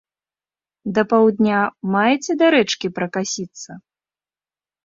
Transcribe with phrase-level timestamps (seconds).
[0.95, 1.59] Да паўдня
[1.97, 3.71] маеце да рэчкі пракасіцца?